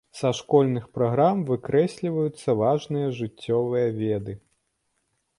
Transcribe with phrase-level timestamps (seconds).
[0.19, 4.33] Са школьных праграм выкрэсліваюцца важныя жыццёвыя веды.